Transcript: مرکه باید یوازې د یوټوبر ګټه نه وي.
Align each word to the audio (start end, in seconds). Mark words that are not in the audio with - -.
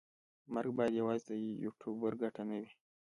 مرکه 0.53 0.75
باید 0.77 0.93
یوازې 0.99 1.25
د 1.29 1.33
یوټوبر 1.65 2.11
ګټه 2.21 2.43
نه 2.49 2.57
وي. 2.61 2.71